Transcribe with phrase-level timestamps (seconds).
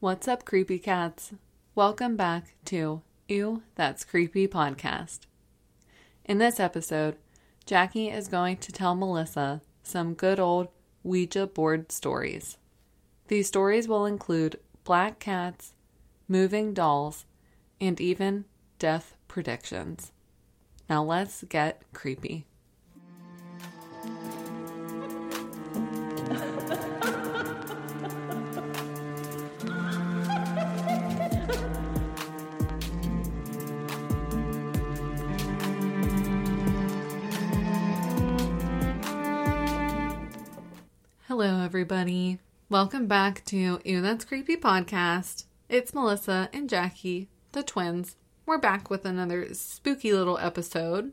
[0.00, 1.34] What's up, creepy cats?
[1.74, 5.26] Welcome back to Ew, That's Creepy podcast.
[6.24, 7.16] In this episode,
[7.66, 10.68] Jackie is going to tell Melissa some good old
[11.02, 12.56] Ouija board stories.
[13.28, 15.74] These stories will include black cats,
[16.26, 17.26] moving dolls,
[17.78, 18.46] and even
[18.78, 20.12] death predictions.
[20.88, 22.46] Now let's get creepy.
[41.70, 42.40] Everybody.
[42.68, 45.44] Welcome back to Ew, That's Creepy podcast.
[45.68, 48.16] It's Melissa and Jackie, the twins.
[48.44, 51.12] We're back with another spooky little episode.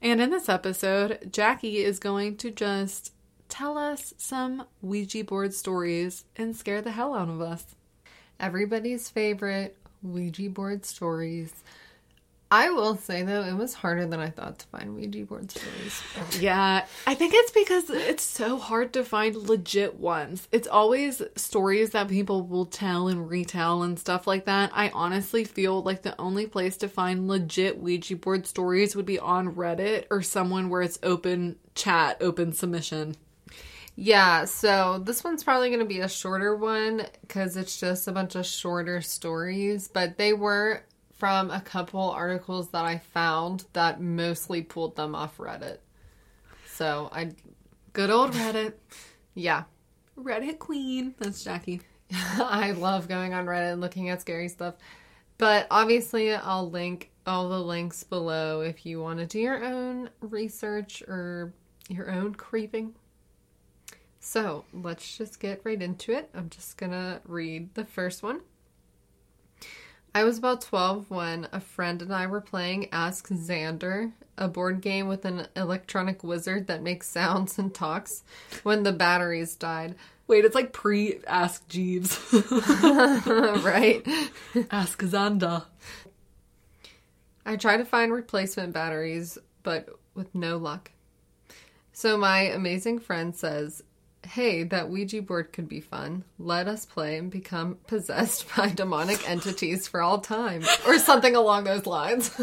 [0.00, 3.12] And in this episode, Jackie is going to just
[3.48, 7.74] tell us some Ouija board stories and scare the hell out of us.
[8.38, 11.52] Everybody's favorite Ouija board stories.
[12.50, 16.02] I will say though, it was harder than I thought to find Ouija board stories.
[16.40, 20.48] Yeah, I think it's because it's so hard to find legit ones.
[20.50, 24.70] It's always stories that people will tell and retell and stuff like that.
[24.72, 29.18] I honestly feel like the only place to find legit Ouija board stories would be
[29.18, 33.16] on Reddit or someone where it's open chat, open submission.
[34.00, 38.12] Yeah, so this one's probably going to be a shorter one because it's just a
[38.12, 40.84] bunch of shorter stories, but they were
[41.18, 45.78] from a couple articles that I found that mostly pulled them off Reddit.
[46.66, 47.32] So I,
[47.92, 48.74] Good old Reddit.
[49.34, 49.64] yeah,
[50.16, 51.14] Reddit queen.
[51.18, 51.80] That's Jackie.
[52.12, 54.74] I love going on Reddit and looking at scary stuff.
[55.38, 60.10] But obviously, I'll link all the links below if you want to do your own
[60.20, 61.52] research or
[61.88, 62.94] your own creeping.
[64.20, 66.30] So let's just get right into it.
[66.34, 68.40] I'm just gonna read the first one.
[70.14, 74.80] I was about 12 when a friend and I were playing Ask Zandar, a board
[74.80, 78.24] game with an electronic wizard that makes sounds and talks
[78.62, 79.94] when the batteries died.
[80.26, 82.18] Wait, it's like pre Ask Jeeves.
[82.32, 84.06] right?
[84.70, 85.64] Ask Zandar.
[87.46, 90.90] I tried to find replacement batteries, but with no luck.
[91.92, 93.82] So my amazing friend says,
[94.28, 96.22] Hey, that Ouija board could be fun.
[96.38, 100.62] Let us play and become possessed by demonic entities for all time.
[100.86, 102.30] Or something along those lines.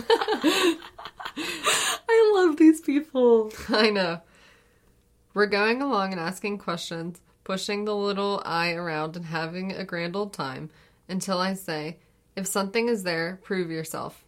[1.37, 3.51] I love these people.
[3.69, 4.21] I know.
[5.35, 10.15] We're going along and asking questions, pushing the little eye around and having a grand
[10.15, 10.71] old time
[11.07, 11.99] until I say,
[12.35, 14.25] If something is there, prove yourself.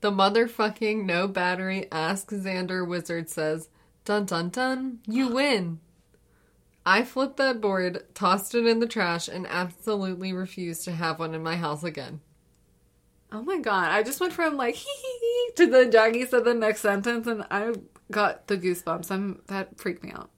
[0.00, 3.68] The motherfucking no battery Ask Zandar wizard says,
[4.04, 5.78] Dun dun dun, you win.
[6.84, 11.34] I flipped that board, tossed it in the trash, and absolutely refused to have one
[11.34, 12.20] in my house again.
[13.32, 16.44] Oh my god, I just went from like hee hee hee to the Jackie said
[16.44, 17.74] the next sentence and I
[18.10, 19.10] got the goosebumps.
[19.10, 20.30] I'm that freaked me out.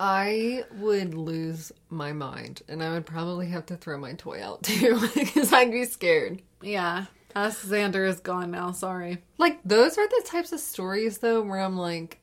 [0.00, 4.62] I would lose my mind, and I would probably have to throw my toy out
[4.64, 6.42] too, because I'd be scared.
[6.60, 7.06] Yeah.
[7.36, 9.22] Ask Zandar is gone now, sorry.
[9.38, 12.18] Like, those are the types of stories, though, where I'm like,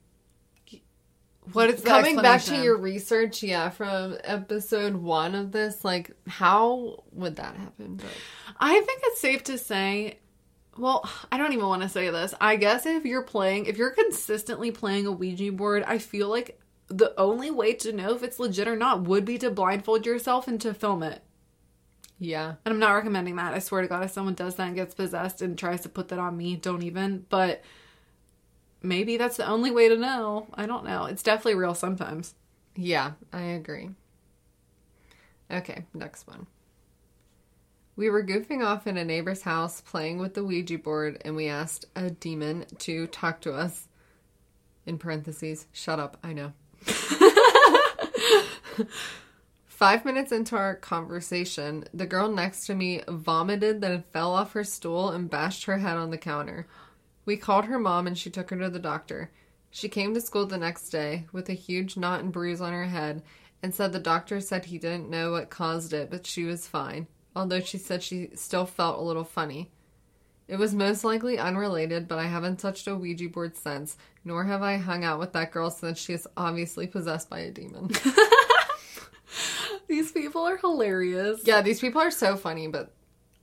[1.54, 7.04] What is coming back to your research, yeah, from episode one of this, like, how
[7.12, 7.96] would that happen?
[7.96, 8.06] But
[8.60, 10.20] I think it's safe to say
[10.80, 12.34] well, I don't even want to say this.
[12.40, 16.60] I guess if you're playing, if you're consistently playing a Ouija board, I feel like
[16.88, 20.48] the only way to know if it's legit or not would be to blindfold yourself
[20.48, 21.22] and to film it.
[22.18, 23.54] yeah, And I'm not recommending that.
[23.54, 26.08] I swear to God, if someone does that and gets possessed and tries to put
[26.10, 27.26] that on me, don't even.
[27.30, 27.62] But
[28.81, 30.47] maybe that's the only way to know.
[30.53, 31.06] I don't know.
[31.06, 32.35] It's definitely real sometimes.
[32.75, 33.90] yeah, I agree.
[35.51, 36.47] Okay, next one.
[37.95, 41.47] We were goofing off in a neighbor's house playing with the Ouija board, and we
[41.47, 43.88] asked a demon to talk to us.
[44.85, 46.53] In parentheses, shut up, I know.
[49.66, 54.63] Five minutes into our conversation, the girl next to me vomited, then fell off her
[54.63, 56.68] stool and bashed her head on the counter.
[57.30, 59.30] We called her mom and she took her to the doctor.
[59.70, 62.86] She came to school the next day with a huge knot and bruise on her
[62.86, 63.22] head
[63.62, 67.06] and said the doctor said he didn't know what caused it, but she was fine,
[67.36, 69.70] although she said she still felt a little funny.
[70.48, 73.96] It was most likely unrelated, but I haven't touched a Ouija board since,
[74.26, 77.52] nor have I hung out with that girl since she is obviously possessed by a
[77.52, 77.92] demon.
[79.88, 81.42] These people are hilarious.
[81.44, 82.92] yeah, these people are so funny, but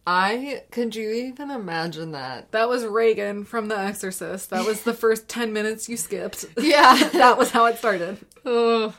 [0.06, 2.52] I could you even imagine that?
[2.52, 4.50] That was Regan from The Exorcist.
[4.50, 6.44] That was the first 10 minutes you skipped.
[6.56, 7.08] Yeah.
[7.12, 8.18] that was how it started.
[8.44, 8.94] oh.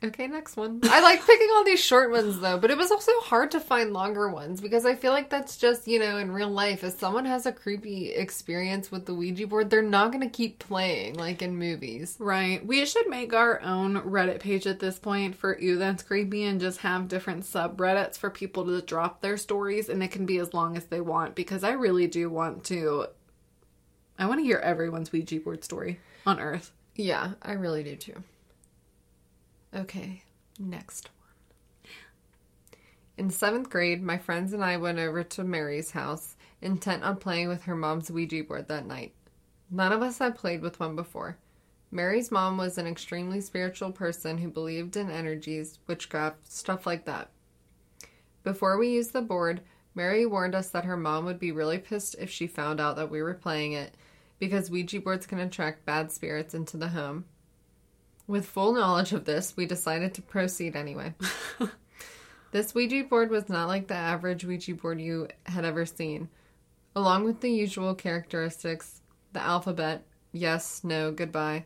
[0.00, 0.78] Okay, next one.
[0.84, 3.92] I like picking all these short ones though, but it was also hard to find
[3.92, 7.24] longer ones because I feel like that's just, you know, in real life, if someone
[7.24, 11.42] has a creepy experience with the Ouija board, they're not going to keep playing like
[11.42, 12.16] in movies.
[12.20, 12.64] Right.
[12.64, 16.60] We should make our own Reddit page at this point for Ew That's Creepy and
[16.60, 20.54] just have different subreddits for people to drop their stories and it can be as
[20.54, 23.06] long as they want because I really do want to.
[24.16, 26.70] I want to hear everyone's Ouija board story on Earth.
[26.94, 28.22] Yeah, I really do too.
[29.74, 30.22] Okay,
[30.58, 31.14] next one.
[33.16, 37.48] In seventh grade, my friends and I went over to Mary's house, intent on playing
[37.48, 39.12] with her mom's Ouija board that night.
[39.70, 41.36] None of us had played with one before.
[41.90, 47.30] Mary's mom was an extremely spiritual person who believed in energies, witchcraft, stuff like that.
[48.44, 49.62] Before we used the board,
[49.94, 53.10] Mary warned us that her mom would be really pissed if she found out that
[53.10, 53.94] we were playing it,
[54.38, 57.24] because Ouija boards can attract bad spirits into the home.
[58.28, 61.14] With full knowledge of this, we decided to proceed anyway.
[62.52, 66.28] this Ouija board was not like the average Ouija board you had ever seen.
[66.94, 69.00] Along with the usual characteristics,
[69.32, 71.64] the alphabet, yes, no, goodbye,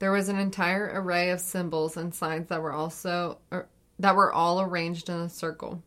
[0.00, 3.68] there was an entire array of symbols and signs that were also er,
[4.00, 5.84] that were all arranged in a circle.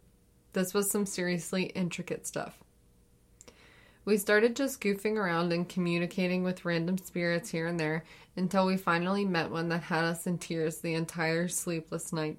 [0.54, 2.64] This was some seriously intricate stuff.
[4.06, 8.78] We started just goofing around and communicating with random spirits here and there until we
[8.78, 12.38] finally met one that had us in tears the entire sleepless night.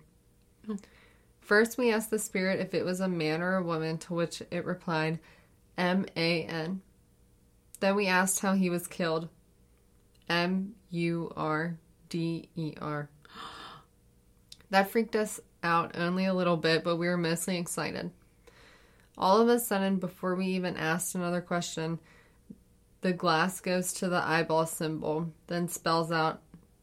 [1.41, 4.43] First, we asked the spirit if it was a man or a woman, to which
[4.51, 5.21] it replied,
[5.79, 6.81] M A N.
[7.81, 9.29] Then we asked how he was killed.
[10.29, 11.79] M U R
[12.09, 13.09] D E R.
[14.71, 18.11] That freaked us out only a little bit, but we were mostly excited.
[19.17, 22.01] All of a sudden, before we even asked another question,
[23.01, 26.41] the glass goes to the eyeball symbol, then spells out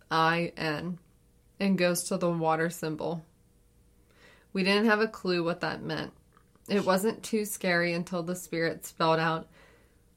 [0.09, 0.99] I N,
[1.59, 3.25] and goes to the water symbol.
[4.53, 6.13] We didn't have a clue what that meant.
[6.69, 9.47] It wasn't too scary until the spirit spelled out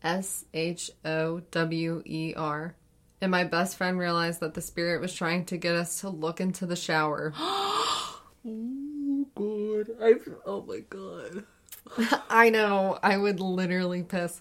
[0.02, 2.74] S H O W E R.
[3.20, 6.40] And my best friend realized that the spirit was trying to get us to look
[6.40, 7.32] into the shower.
[7.38, 8.20] oh,
[9.34, 9.86] God.
[10.00, 10.14] I,
[10.44, 11.44] oh, my God.
[12.28, 12.98] I know.
[13.02, 14.40] I would literally piss.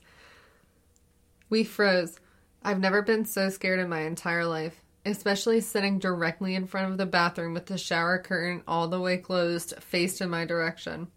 [1.50, 2.20] We froze.
[2.64, 6.98] I've never been so scared in my entire life, especially sitting directly in front of
[6.98, 11.08] the bathroom with the shower curtain all the way closed, faced in my direction.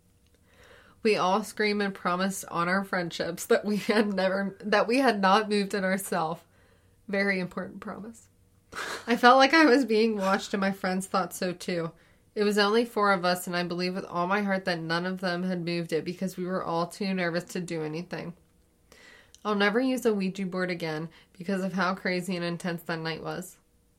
[1.03, 5.21] We all screamed and promised on our friendships that we had never that we had
[5.21, 6.43] not moved in ourselves.
[7.07, 8.27] Very important promise.
[9.07, 11.93] I felt like I was being watched and my friends thought so too.
[12.35, 15.07] It was only four of us, and I believe with all my heart that none
[15.07, 18.35] of them had moved it because we were all too nervous to do anything.
[19.49, 21.09] I'll never use a Ouija board again
[21.39, 23.57] because of how crazy and intense that night was.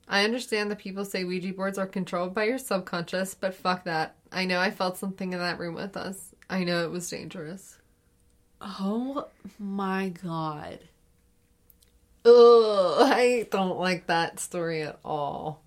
[0.07, 4.13] I understand that people say Ouija boards are controlled by your subconscious, but fuck that.
[4.31, 6.35] I know I felt something in that room with us.
[6.51, 7.79] I know it was dangerous.
[8.61, 10.81] Oh my god.
[12.25, 15.63] Ugh, I don't like that story at all.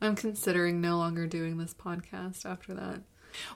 [0.00, 3.02] I'm considering no longer doing this podcast after that.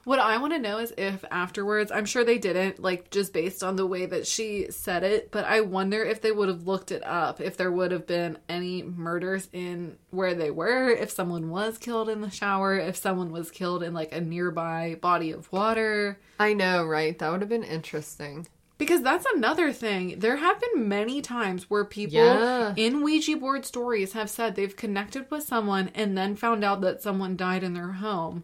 [0.05, 3.63] What I want to know is if afterwards, I'm sure they didn't, like just based
[3.63, 6.91] on the way that she said it, but I wonder if they would have looked
[6.93, 11.51] it up, if there would have been any murders in where they were, if someone
[11.51, 15.51] was killed in the shower, if someone was killed in like a nearby body of
[15.53, 16.19] water.
[16.39, 17.19] I know, right?
[17.19, 18.47] That would have been interesting.
[18.77, 20.19] Because that's another thing.
[20.19, 22.75] There have been many times where people Yeah.
[22.77, 27.01] in Ouija board stories have said they've connected with someone and then found out that
[27.01, 28.43] someone died in their home.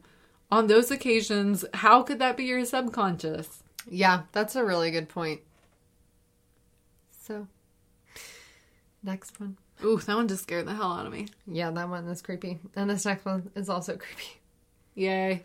[0.53, 3.63] On those occasions, how could that be your subconscious?
[3.89, 5.41] Yeah, that's a really good point.
[7.23, 7.47] So,
[9.03, 9.57] next one.
[9.85, 11.29] Ooh, that one just scared the hell out of me.
[11.47, 12.59] Yeah, that one is creepy.
[12.75, 14.41] And this next one is also creepy.
[14.95, 15.45] Yay.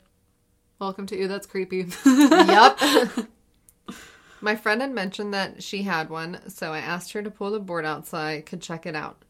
[0.79, 1.27] Welcome to you.
[1.27, 1.87] That's creepy.
[2.05, 2.79] yep.
[4.41, 7.59] My friend had mentioned that she had one, so I asked her to pull the
[7.59, 9.23] board out so I could check it out.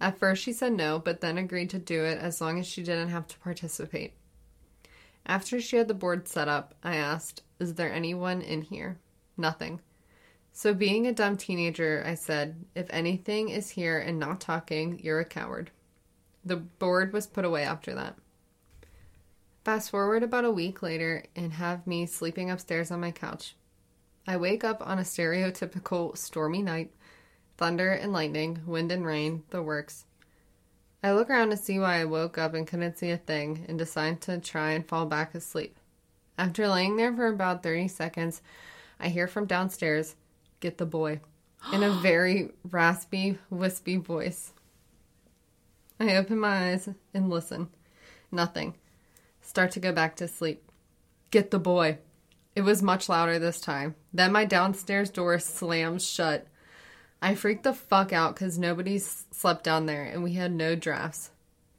[0.00, 2.82] At first, she said no, but then agreed to do it as long as she
[2.82, 4.12] didn't have to participate.
[5.26, 8.98] After she had the board set up, I asked, Is there anyone in here?
[9.36, 9.80] Nothing.
[10.52, 15.20] So, being a dumb teenager, I said, If anything is here and not talking, you're
[15.20, 15.70] a coward.
[16.44, 18.16] The board was put away after that.
[19.64, 23.54] Fast forward about a week later and have me sleeping upstairs on my couch.
[24.26, 26.92] I wake up on a stereotypical stormy night
[27.56, 30.04] thunder and lightning, wind and rain, the works.
[31.02, 33.76] I look around to see why I woke up and couldn't see a thing and
[33.78, 35.76] decide to try and fall back asleep.
[36.38, 38.40] After laying there for about 30 seconds,
[39.00, 40.14] I hear from downstairs,
[40.60, 41.20] Get the boy,
[41.72, 44.52] in a very raspy, wispy voice.
[45.98, 47.68] I open my eyes and listen.
[48.30, 48.74] Nothing.
[49.40, 50.70] Start to go back to sleep.
[51.30, 51.98] Get the boy.
[52.54, 53.96] It was much louder this time.
[54.12, 56.46] Then my downstairs door slams shut.
[57.22, 61.30] I freaked the fuck out because nobody slept down there and we had no drafts.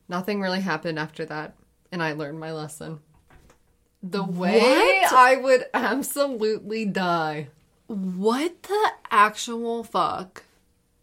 [0.07, 1.55] Nothing really happened after that,
[1.91, 2.99] and I learned my lesson.
[4.01, 5.13] The way What?
[5.13, 7.49] I would absolutely die.
[7.87, 10.43] What the actual fuck?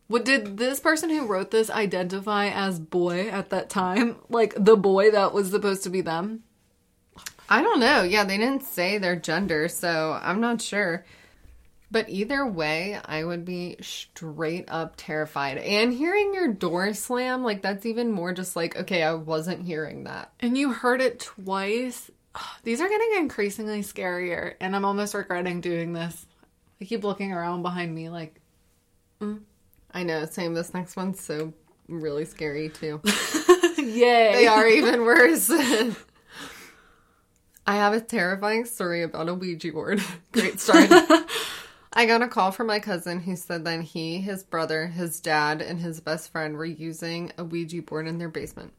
[0.07, 4.17] What did this person who wrote this identify as boy at that time?
[4.31, 6.45] Like the boy that was supposed to be them?
[7.49, 8.03] I don't know.
[8.03, 11.05] Yeah, they didn't say their gender, so I'm not sure.
[11.91, 15.59] But either way, I would be straight up terrified.
[15.59, 20.05] And hearing your door slam, like that's even more just like, okay, I wasn't hearing
[20.05, 20.33] that.
[20.39, 22.11] And you heard it twice.
[22.63, 26.27] These are getting increasingly scarier, and I'm almost regretting doing this.
[26.81, 28.41] I keep looking around behind me like,
[29.21, 29.41] mm.
[29.93, 30.55] I know, same.
[30.55, 31.53] This next one's so
[31.89, 33.01] really scary too.
[33.77, 34.33] yay.
[34.33, 35.51] they are even worse.
[37.67, 40.03] I have a terrifying story about a Ouija board.
[40.33, 40.91] Great start.
[42.01, 45.61] I got a call from my cousin who said that he, his brother, his dad,
[45.61, 48.73] and his best friend were using a Ouija board in their basement.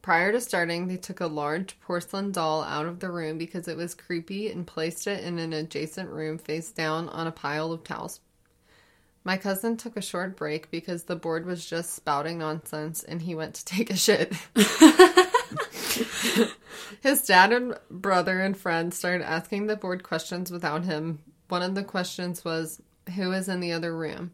[0.00, 3.76] Prior to starting, they took a large porcelain doll out of the room because it
[3.76, 7.84] was creepy and placed it in an adjacent room face down on a pile of
[7.84, 8.20] towels.
[9.22, 13.34] My cousin took a short break because the board was just spouting nonsense and he
[13.34, 14.32] went to take a shit.
[17.02, 21.18] His dad and brother and friend started asking the board questions without him.
[21.48, 22.80] One of the questions was,
[23.14, 24.32] Who is in the other room?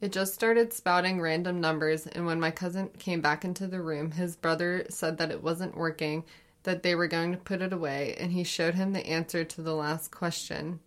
[0.00, 4.10] It just started spouting random numbers, and when my cousin came back into the room,
[4.10, 6.24] his brother said that it wasn't working,
[6.64, 9.62] that they were going to put it away, and he showed him the answer to
[9.62, 10.80] the last question.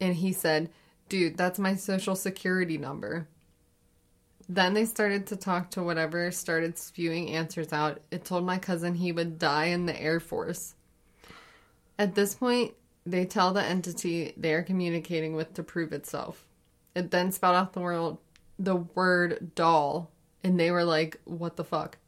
[0.00, 0.70] And he said,
[1.08, 3.28] Dude, that's my social security number.
[4.48, 8.00] Then they started to talk to whatever started spewing answers out.
[8.10, 10.74] It told my cousin he would die in the Air Force.
[11.98, 12.74] At this point,
[13.06, 16.44] they tell the entity they are communicating with to prove itself.
[16.94, 18.16] It then spout out the word,
[18.58, 20.10] the word doll,
[20.42, 21.98] and they were like, what the fuck?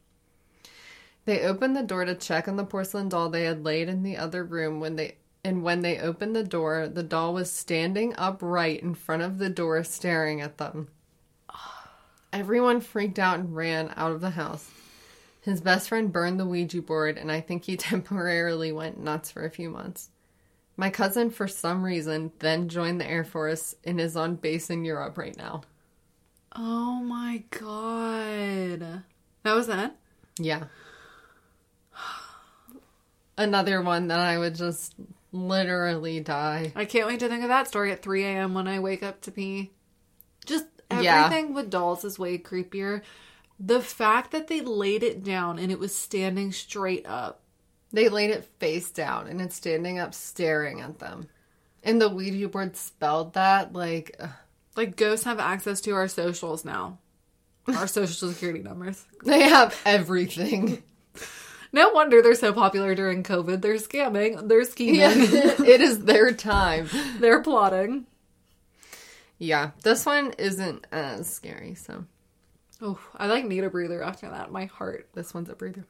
[1.24, 4.16] They opened the door to check on the porcelain doll they had laid in the
[4.16, 8.82] other room when they and when they opened the door, the doll was standing upright
[8.82, 10.88] in front of the door staring at them.
[12.32, 14.68] Everyone freaked out and ran out of the house.
[15.40, 19.44] His best friend burned the Ouija board, and I think he temporarily went nuts for
[19.44, 20.10] a few months.
[20.76, 24.84] My cousin, for some reason, then joined the Air Force and is on base in
[24.84, 25.62] Europe right now.
[26.54, 29.02] Oh my god.
[29.42, 29.96] That was that?
[30.38, 30.64] Yeah.
[33.38, 34.94] Another one that I would just
[35.32, 36.72] literally die.
[36.74, 38.54] I can't wait to think of that story at 3 a.m.
[38.54, 39.72] when I wake up to pee.
[40.46, 41.24] Just Yeah.
[41.26, 43.02] everything with dolls is way creepier.
[43.60, 47.42] The fact that they laid it down and it was standing straight up.
[47.92, 51.28] They laid it face down and it's standing up staring at them.
[51.82, 54.30] And the Ouija board spelled that like ugh.
[54.76, 56.98] Like ghosts have access to our socials now.
[57.66, 59.04] Our social security numbers.
[59.24, 60.82] they have everything.
[61.72, 63.60] No wonder they're so popular during COVID.
[63.62, 65.12] They're scamming, they're scheming, Yeah,
[65.66, 66.88] it is their time.
[67.18, 68.06] they're plotting.
[69.38, 72.04] Yeah, this one isn't as scary, so
[72.80, 74.52] Oh, I like need a breather after that.
[74.52, 75.08] My heart.
[75.14, 75.84] this one's a breather.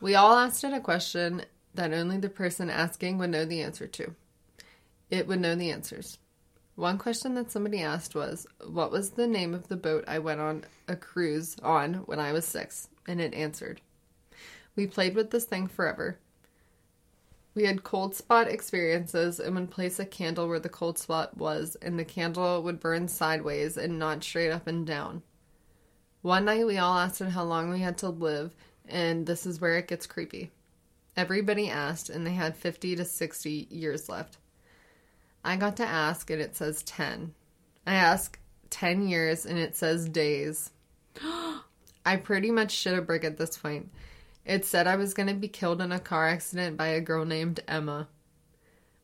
[0.00, 1.42] We all asked it a question
[1.74, 4.14] that only the person asking would know the answer to.
[5.10, 6.18] It would know the answers.
[6.76, 10.40] One question that somebody asked was, What was the name of the boat I went
[10.40, 12.88] on a cruise on when I was six?
[13.08, 13.80] And it answered.
[14.76, 16.18] We played with this thing forever.
[17.56, 21.76] We had cold spot experiences and would place a candle where the cold spot was,
[21.82, 25.22] and the candle would burn sideways and not straight up and down.
[26.22, 28.54] One night we all asked it how long we had to live,
[28.88, 30.50] and this is where it gets creepy.
[31.16, 34.38] Everybody asked, and they had 50 to 60 years left.
[35.44, 37.34] I got to ask, and it says 10.
[37.86, 38.38] I ask
[38.70, 40.70] 10 years, and it says days.
[42.06, 43.90] I pretty much shit a brick at this point.
[44.44, 47.24] It said I was going to be killed in a car accident by a girl
[47.24, 48.08] named Emma.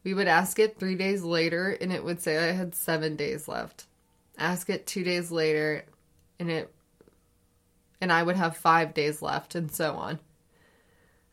[0.02, 3.48] We would ask it three days later, and it would say I had seven days
[3.48, 3.86] left.
[4.38, 5.84] Ask it two days later,
[6.38, 6.72] and it
[8.04, 10.18] and I would have five days left, and so on.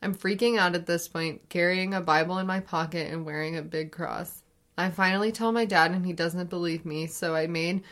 [0.01, 3.61] I'm freaking out at this point, carrying a Bible in my pocket and wearing a
[3.61, 4.41] big cross.
[4.77, 7.83] I finally tell my dad, and he doesn't believe me, so I made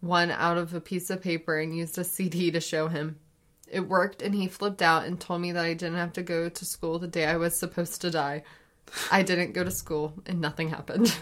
[0.00, 3.18] one out of a piece of paper and used a CD to show him.
[3.68, 6.48] It worked, and he flipped out and told me that I didn't have to go
[6.48, 8.44] to school the day I was supposed to die.
[9.10, 11.14] I didn't go to school, and nothing happened.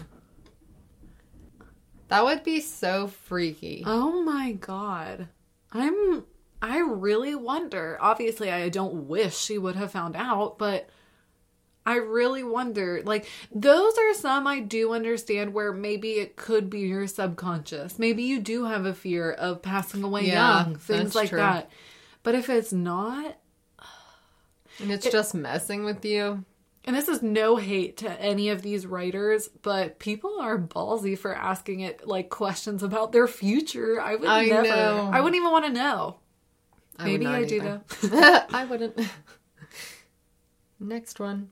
[2.07, 3.83] that would be so freaky.
[3.85, 5.27] Oh my god.
[5.73, 6.23] I'm
[6.61, 7.97] I really wonder.
[7.99, 10.89] Obviously, I don't wish she would have found out, but
[11.85, 13.01] I really wonder.
[13.03, 17.97] Like, those are some I do understand where maybe it could be your subconscious.
[17.97, 21.39] Maybe you do have a fear of passing away Yeah, young, things like true.
[21.39, 21.71] that.
[22.21, 23.37] But if it's not,
[24.79, 26.45] And it's just messing with you.
[26.85, 31.35] and this is no hate to any of these writers, but people are ballsy for
[31.35, 33.99] asking it like questions about their future.
[33.99, 34.67] I would I never.
[34.67, 35.09] know.
[35.11, 36.17] I wouldn't even want to know.
[37.01, 37.81] I Maybe I do though.
[38.53, 38.97] I wouldn't.
[40.79, 41.49] Next one.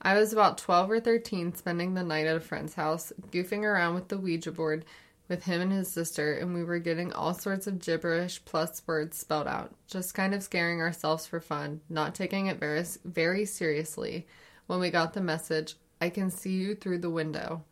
[0.00, 3.94] I was about 12 or 13 spending the night at a friend's house, goofing around
[3.94, 4.84] with the Ouija board
[5.28, 9.18] with him and his sister, and we were getting all sorts of gibberish plus words
[9.18, 14.26] spelled out, just kind of scaring ourselves for fun, not taking it very, very seriously.
[14.66, 17.64] When we got the message, I can see you through the window,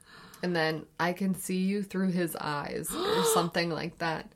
[0.43, 4.33] and then I can see you through his eyes, or something like that.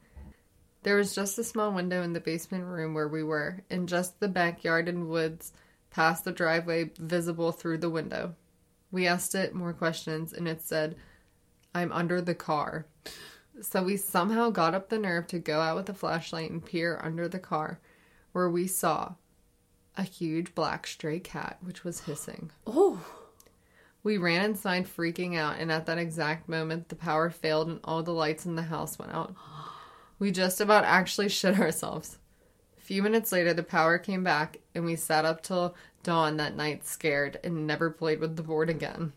[0.89, 4.21] There was just a small window in the basement room where we were, and just
[4.21, 5.53] the backyard and woods
[5.91, 8.37] past the driveway visible through the window.
[8.91, 10.97] We asked it more questions, and it said,
[11.75, 12.87] I'm under the car.
[13.61, 16.99] So we somehow got up the nerve to go out with a flashlight and peer
[17.05, 17.81] under the car,
[18.33, 19.13] where we saw
[19.95, 22.51] a huge black stray cat which was hissing.
[22.67, 23.05] Oh,
[24.03, 28.03] We ran inside freaking out, and at that exact moment, the power failed and all
[28.03, 29.35] the lights in the house went out.
[30.19, 32.19] We just about actually shit ourselves.
[32.77, 36.57] A few minutes later, the power came back, and we sat up till dawn that
[36.57, 39.13] night scared and never played with the board again.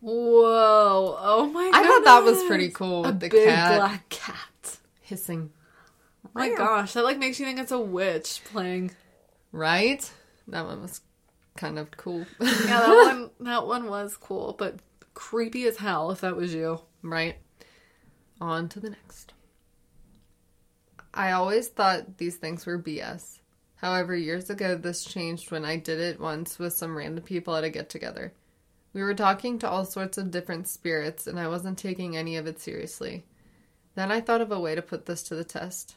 [0.00, 1.16] whoa!
[1.18, 1.70] Oh my!
[1.70, 1.74] God.
[1.74, 4.78] I thought that was pretty cool A with the big cat black cat.
[5.00, 5.50] hissing.
[6.26, 8.90] Oh my gosh, that like makes you think it's a witch playing.
[9.52, 10.10] Right?
[10.48, 11.00] That one was
[11.56, 12.26] kind of cool.
[12.40, 14.76] Yeah, that one that one was cool, but
[15.14, 16.80] creepy as hell if that was you.
[17.02, 17.36] Right.
[18.40, 19.32] On to the next.
[21.18, 23.40] I always thought these things were BS.
[23.74, 27.64] However, years ago, this changed when I did it once with some random people at
[27.64, 28.32] a get together.
[28.92, 32.46] We were talking to all sorts of different spirits, and I wasn't taking any of
[32.46, 33.24] it seriously.
[33.96, 35.96] Then I thought of a way to put this to the test.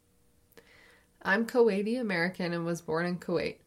[1.22, 3.58] I'm Kuwaiti American and was born in Kuwait,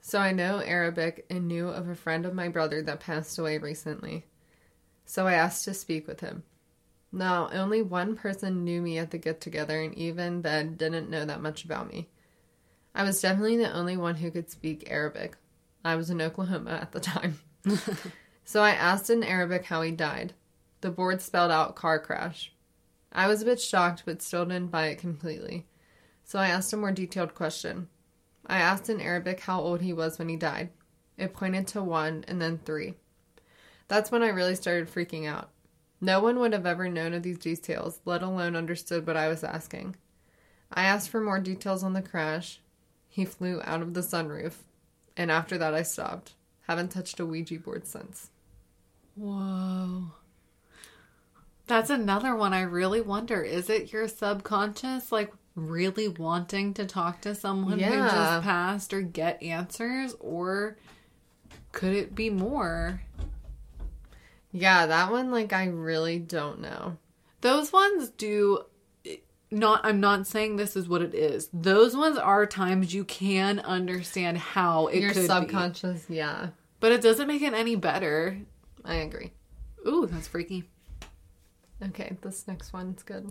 [0.00, 3.58] so I know Arabic and knew of a friend of my brother that passed away
[3.58, 4.26] recently.
[5.04, 6.44] So I asked to speak with him.
[7.12, 11.26] Now, only one person knew me at the get together, and even then didn't know
[11.26, 12.08] that much about me.
[12.94, 15.36] I was definitely the only one who could speak Arabic.
[15.84, 17.38] I was in Oklahoma at the time.
[18.44, 20.32] so I asked in Arabic how he died.
[20.80, 22.52] The board spelled out car crash.
[23.12, 25.66] I was a bit shocked, but still didn't buy it completely.
[26.24, 27.88] So I asked a more detailed question.
[28.46, 30.70] I asked in Arabic how old he was when he died.
[31.18, 32.94] It pointed to one and then three.
[33.88, 35.50] That's when I really started freaking out.
[36.04, 39.44] No one would have ever known of these details, let alone understood what I was
[39.44, 39.94] asking.
[40.72, 42.60] I asked for more details on the crash.
[43.08, 44.54] He flew out of the sunroof.
[45.16, 46.32] And after that, I stopped.
[46.66, 48.30] Haven't touched a Ouija board since.
[49.14, 50.10] Whoa.
[51.68, 53.40] That's another one I really wonder.
[53.40, 59.02] Is it your subconscious, like really wanting to talk to someone who just passed or
[59.02, 60.16] get answers?
[60.18, 60.76] Or
[61.70, 63.02] could it be more?
[64.52, 66.98] Yeah, that one, like, I really don't know.
[67.40, 68.64] Those ones do
[69.50, 71.48] not I'm not saying this is what it is.
[71.52, 75.26] Those ones are times you can understand how it Your could be.
[75.26, 76.48] subconscious, yeah,
[76.80, 78.38] But it doesn't make it any better.
[78.84, 79.32] I agree.
[79.86, 80.64] Ooh, that's freaky.
[81.82, 83.30] Okay, this next one's good.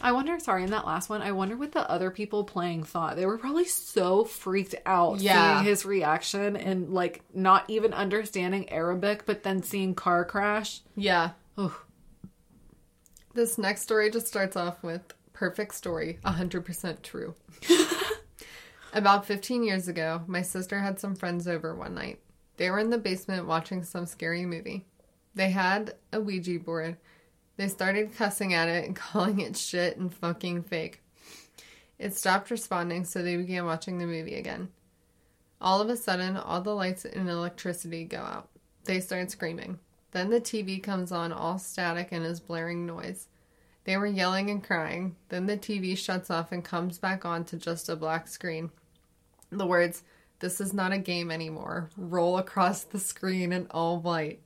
[0.00, 3.16] I wonder, sorry, in that last one, I wonder what the other people playing thought.
[3.16, 5.54] They were probably so freaked out Yeah.
[5.60, 10.80] seeing his reaction and like not even understanding Arabic, but then seeing car crash.
[10.96, 11.80] Yeah, Oh,
[13.34, 15.02] This next story just starts off with
[15.32, 17.34] perfect story, 100% true.
[18.92, 22.18] About 15 years ago, my sister had some friends over one night.
[22.56, 24.84] They were in the basement watching some scary movie.
[25.34, 26.96] They had a Ouija board.
[27.60, 31.02] They started cussing at it and calling it shit and fucking fake.
[31.98, 34.70] It stopped responding, so they began watching the movie again.
[35.60, 38.48] All of a sudden, all the lights and electricity go out.
[38.84, 39.78] They start screaming.
[40.12, 43.28] Then the TV comes on all static and is blaring noise.
[43.84, 45.16] They were yelling and crying.
[45.28, 48.70] Then the TV shuts off and comes back on to just a black screen.
[49.52, 50.02] The words,
[50.38, 54.40] This is not a game anymore, roll across the screen in all white.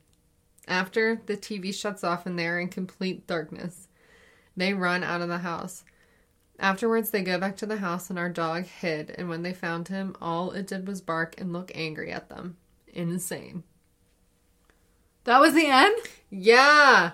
[0.67, 3.87] After, the TV shuts off and they're in complete darkness.
[4.57, 5.83] They run out of the house.
[6.57, 9.89] Afterwards, they go back to the house and our dog hid, and when they found
[9.89, 12.57] him, all it did was bark and look angry at them.
[12.87, 13.63] Insane.
[15.25, 15.95] that was the end?
[16.29, 17.11] Yeah!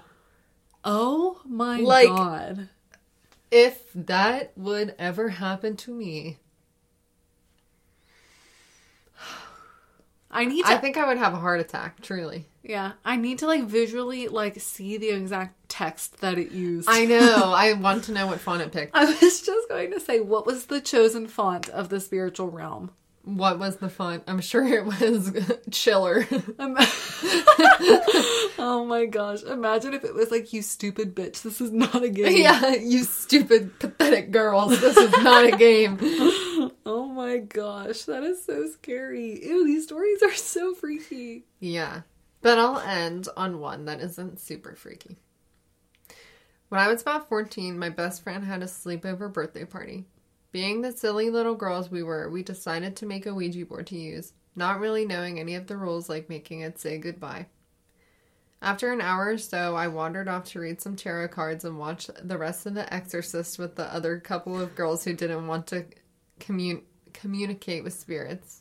[0.86, 2.70] Oh my Like- god.
[3.50, 6.38] If that would ever happen to me,
[10.30, 12.48] I need to I think I would have a heart attack, truly.
[12.64, 16.88] Yeah, I need to like visually like see the exact text that it used.
[16.90, 17.52] I know.
[17.56, 18.96] I want to know what font it picked.
[18.96, 22.92] I was just going to say what was the chosen font of the spiritual realm?
[23.24, 24.24] What was the font?
[24.28, 25.32] I'm sure it was
[25.72, 26.28] chiller.
[28.64, 32.10] Oh my gosh, imagine if it was like you stupid bitch, this is not a
[32.10, 32.38] game.
[32.38, 34.80] yeah, you stupid, pathetic girls.
[34.80, 35.98] This is not a game.
[36.86, 39.44] Oh my gosh, that is so scary.
[39.44, 41.46] Ew, these stories are so freaky.
[41.60, 42.02] Yeah.
[42.42, 45.18] But I'll end on one that isn't super freaky.
[46.70, 50.06] When I was about 14, my best friend had a sleepover birthday party.
[50.52, 53.98] Being the silly little girls we were, we decided to make a Ouija board to
[53.98, 57.48] use, not really knowing any of the rules like making it say goodbye.
[58.62, 62.10] After an hour or so, I wandered off to read some tarot cards and watch
[62.22, 65.86] the rest of The Exorcist with the other couple of girls who didn't want to
[66.40, 68.61] commun- communicate with spirits.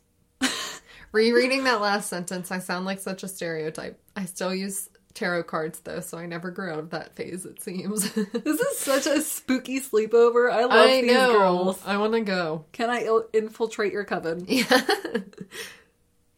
[1.13, 3.99] Rereading that last sentence, I sound like such a stereotype.
[4.15, 7.61] I still use tarot cards though, so I never grew out of that phase, it
[7.63, 8.13] seems.
[8.15, 10.53] This is such a spooky sleepover.
[10.53, 11.33] I love I these know.
[11.33, 11.83] girls.
[11.85, 12.65] I want to go.
[12.73, 14.45] Can I il- infiltrate your coven?
[14.49, 14.81] Yeah.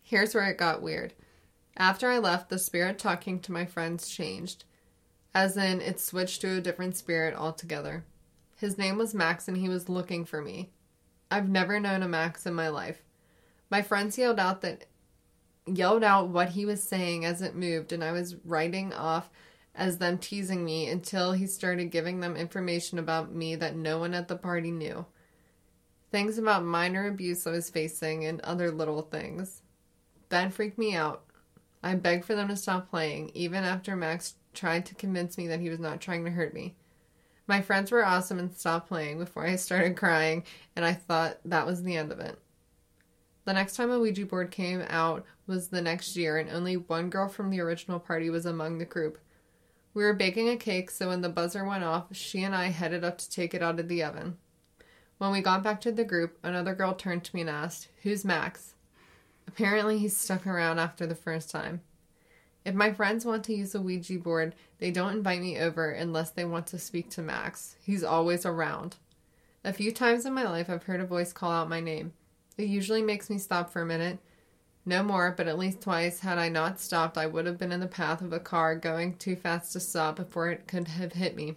[0.03, 1.15] Here's where it got weird.
[1.77, 4.65] After I left, the spirit talking to my friends changed.
[5.35, 8.05] As in, it switched to a different spirit altogether.
[8.59, 10.71] His name was Max and he was looking for me.
[11.31, 13.03] I've never known a Max in my life.
[13.73, 14.85] My friends yelled out that
[15.65, 19.31] yelled out what he was saying as it moved and I was writing off
[19.75, 24.13] as them teasing me until he started giving them information about me that no one
[24.13, 25.07] at the party knew.
[26.11, 29.63] Things about minor abuse I was facing and other little things.
[30.29, 31.25] That freaked me out.
[31.83, 35.61] I begged for them to stop playing, even after Max tried to convince me that
[35.61, 36.75] he was not trying to hurt me.
[37.47, 40.45] My friends were awesome and stopped playing before I started crying,
[40.77, 42.39] and I thought that was the end of it.
[43.45, 47.11] The next time a Ouija board came out was the next year, and only one
[47.11, 49.19] girl from the original party was among the group.
[49.95, 53.05] We were baking a cake, so when the buzzer went off, she and I headed
[53.05, 54.39] up to take it out of the oven.
[55.19, 58.25] When we got back to the group, another girl turned to me and asked, Who's
[58.25, 58.75] Max?
[59.47, 61.83] Apparently, he stuck around after the first time.
[62.65, 66.31] If my friends want to use a Ouija board, they don't invite me over unless
[66.31, 67.77] they want to speak to Max.
[67.83, 68.97] He's always around.
[69.65, 72.13] A few times in my life, I've heard a voice call out my name.
[72.59, 74.19] It usually makes me stop for a minute.
[74.85, 77.81] No more, but at least twice, had I not stopped, I would have been in
[77.81, 81.37] the path of a car going too fast to stop before it could have hit
[81.37, 81.55] me.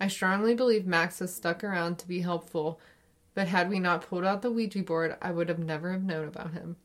[0.00, 2.80] I strongly believe Max has stuck around to be helpful,
[3.34, 6.26] but had we not pulled out the Ouija board, I would have never have known
[6.26, 6.76] about him.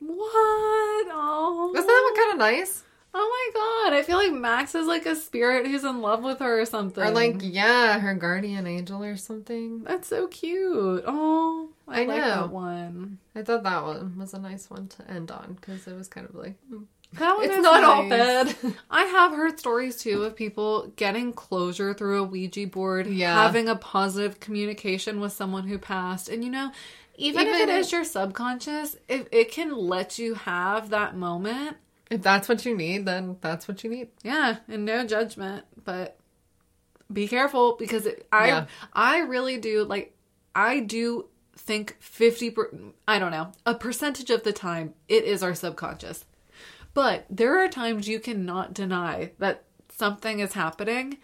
[0.00, 1.06] What?
[1.10, 1.70] Oh.
[1.72, 2.82] Wasn't that kind of nice?
[3.14, 3.98] Oh my god.
[3.98, 7.02] I feel like Max is like a spirit who's in love with her or something.
[7.02, 9.84] Or like, yeah, her guardian angel or something.
[9.84, 11.04] That's so cute.
[11.06, 12.24] Oh, I, I like know.
[12.28, 13.18] that one.
[13.34, 16.28] I thought that one was a nice one to end on because it was kind
[16.28, 16.82] of like, hmm.
[17.14, 18.54] That one it's is not all bad.
[18.90, 23.34] I have heard stories too of people getting closure through a Ouija board, Yeah.
[23.34, 26.28] having a positive communication with someone who passed.
[26.28, 26.70] And you know,
[27.16, 31.16] even, if Even it is if- your subconscious, if it can let you have that
[31.16, 31.78] moment,
[32.10, 34.08] if that's what you need, then that's what you need.
[34.22, 36.18] yeah, and no judgment, but
[37.10, 38.66] be careful because it, I Yeah.
[38.92, 40.14] I really do like
[40.54, 41.26] I do
[41.58, 42.70] think 50 per,
[43.06, 46.24] I don't know, a percentage of the time it is our subconscious.
[46.94, 49.64] But there are times you cannot deny that
[49.96, 51.18] something is happening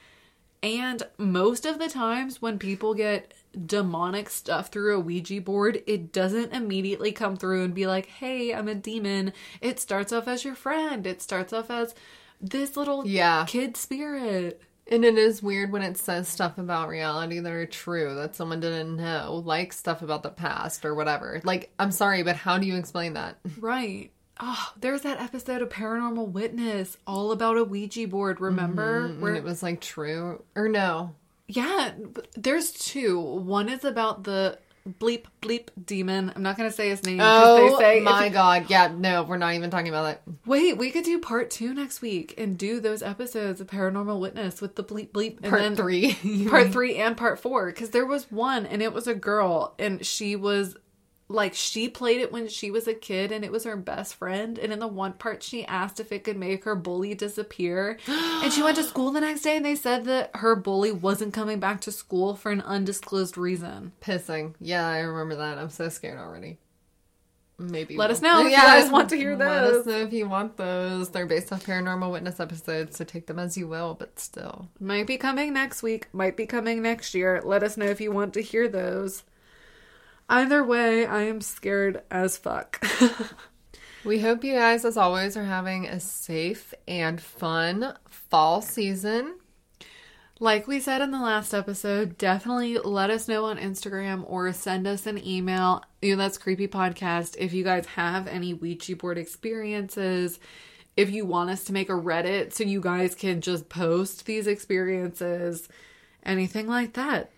[0.64, 3.34] and most of the times when people get
[3.66, 8.54] demonic stuff through a Ouija board, it doesn't immediately come through and be like, hey,
[8.54, 9.34] I'm a demon.
[9.60, 11.06] It starts off as your friend.
[11.06, 11.94] It starts off as
[12.40, 13.44] this little Yeah.
[13.46, 14.62] kid spirit.
[14.86, 18.60] And it is weird when it says stuff about reality that are true that someone
[18.60, 21.40] didn't know, like stuff about the past or whatever.
[21.42, 23.38] Like, I'm sorry, but how do you explain that?
[23.58, 24.10] Right.
[24.40, 29.02] Oh, there's that episode of Paranormal Witness all about a Ouija board, remember?
[29.02, 29.20] Mm-hmm.
[29.20, 31.14] When Where it was like true or no?
[31.46, 31.92] Yeah,
[32.36, 33.20] there's two.
[33.20, 36.32] One is about the bleep bleep demon.
[36.36, 37.18] I'm not gonna say his name.
[37.22, 38.66] Oh they say my you- god!
[38.68, 40.22] Yeah, no, we're not even talking about that.
[40.44, 44.60] Wait, we could do part two next week and do those episodes of Paranormal Witness
[44.60, 46.46] with the bleep bleep and Part then three.
[46.50, 50.04] part three and part four because there was one and it was a girl and
[50.04, 50.76] she was
[51.28, 54.58] like she played it when she was a kid and it was her best friend
[54.58, 58.52] and in the one part she asked if it could make her bully disappear and
[58.52, 61.58] she went to school the next day and they said that her bully wasn't coming
[61.58, 64.54] back to school for an undisclosed reason Pissing.
[64.60, 65.56] Yeah, I remember that.
[65.56, 66.58] I'm so scared already.
[67.58, 69.72] maybe Let us we'll- know if you guys want to hear those.
[69.72, 71.08] Let us know if you want those.
[71.10, 74.68] They're based off paranormal witness episodes, so take them as you will, but still.
[74.80, 77.40] Might be coming next week, might be coming next year.
[77.44, 79.22] Let us know if you want to hear those.
[80.28, 82.84] Either way, I am scared as fuck.
[84.04, 89.37] We hope you guys, as always, are having a safe and fun fall season.
[90.40, 94.87] like we said in the last episode, definitely let us know on Instagram or send
[94.87, 95.82] us an email.
[96.02, 97.37] You know, that's creepy podcast.
[97.38, 100.38] If you guys have any Ouija board experiences,
[100.98, 104.46] if you want us to make a Reddit so you guys can just post these
[104.46, 105.66] experiences,
[106.24, 107.30] anything like that.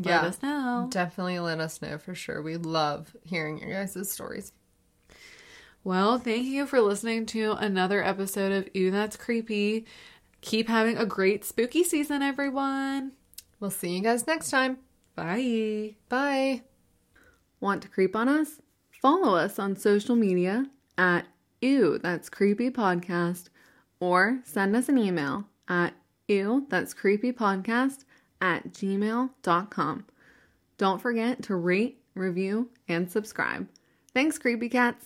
[0.00, 0.22] Yeah.
[0.22, 0.86] Let us know.
[0.90, 2.40] Definitely let us know for sure.
[2.40, 4.52] We love hearing your guys' stories.
[5.82, 9.86] Well, thank you for listening to another episode of Ew, That's Creepy.
[10.40, 13.12] Keep having a great spooky season, everyone.
[13.58, 14.78] We'll see you guys next time.
[15.16, 15.96] Bye.
[16.08, 16.62] Bye.
[17.60, 18.60] Want to creep on us?
[19.02, 21.26] Follow us on social media at
[21.60, 23.48] Ew, That's Creepy Podcast,
[23.98, 25.94] or send us an email at
[26.28, 28.04] Ew, That's Creepy Podcast
[28.40, 30.06] at gmail.com.
[30.76, 33.68] Don't forget to rate, review, and subscribe.
[34.14, 35.04] Thanks, Creepy Cats.